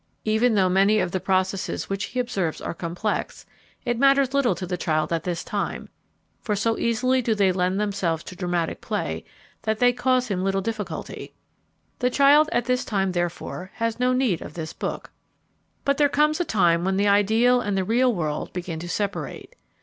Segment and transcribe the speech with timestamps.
[0.25, 3.45] Even though many of the processes that he observes are complex,
[3.85, 5.89] it matters little to the child at this time;
[6.41, 9.23] for so easily do they lend themselves to dramatic play
[9.61, 11.35] that they cause him little difficulty.
[11.99, 15.11] The child at this time, therefore, has no need of this book.
[15.85, 19.53] But there comes a time when the ideal and the real world begin to separate.